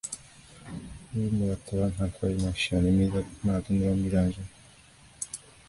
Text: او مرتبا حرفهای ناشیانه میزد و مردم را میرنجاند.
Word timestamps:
او 1.13 1.21
مرتبا 1.31 1.87
حرفهای 1.89 2.33
ناشیانه 2.35 2.91
میزد 2.91 3.15
و 3.15 3.23
مردم 3.43 3.83
را 3.87 3.93
میرنجاند. 3.95 4.49